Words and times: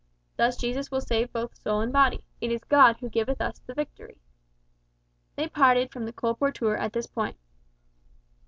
Thus 0.35 0.57
Jesus 0.57 0.89
will 0.89 1.01
save 1.01 1.31
both 1.31 1.55
soul 1.55 1.79
and 1.81 1.93
body 1.93 2.23
`it 2.41 2.49
is 2.49 2.63
God 2.63 2.97
who 2.97 3.07
giveth 3.07 3.39
us 3.39 3.59
the 3.59 3.75
victory.'" 3.75 4.17
They 5.35 5.47
parted 5.47 5.91
from 5.91 6.05
the 6.07 6.11
colporteur 6.13 6.75
at 6.79 6.93
this 6.93 7.05
point. 7.05 7.37